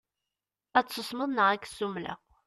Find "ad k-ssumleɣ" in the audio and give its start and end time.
1.49-2.19